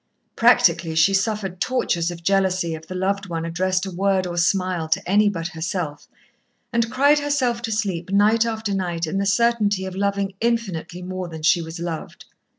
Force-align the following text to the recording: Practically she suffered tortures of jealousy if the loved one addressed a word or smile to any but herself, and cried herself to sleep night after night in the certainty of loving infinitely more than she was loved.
Practically 0.35 0.95
she 0.95 1.13
suffered 1.13 1.61
tortures 1.61 2.09
of 2.09 2.23
jealousy 2.23 2.73
if 2.73 2.87
the 2.87 2.95
loved 2.95 3.27
one 3.27 3.45
addressed 3.45 3.85
a 3.85 3.91
word 3.91 4.25
or 4.25 4.35
smile 4.35 4.89
to 4.89 5.07
any 5.07 5.29
but 5.29 5.49
herself, 5.49 6.07
and 6.73 6.89
cried 6.89 7.19
herself 7.19 7.61
to 7.61 7.71
sleep 7.71 8.09
night 8.09 8.43
after 8.43 8.73
night 8.73 9.05
in 9.05 9.19
the 9.19 9.27
certainty 9.27 9.85
of 9.85 9.95
loving 9.95 10.33
infinitely 10.41 11.03
more 11.03 11.27
than 11.27 11.43
she 11.43 11.61
was 11.61 11.79
loved. 11.79 12.25